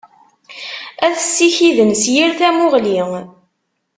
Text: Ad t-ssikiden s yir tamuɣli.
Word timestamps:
Ad 1.05 1.13
t-ssikiden 1.15 1.91
s 2.01 2.03
yir 2.13 2.31
tamuɣli. 2.39 2.99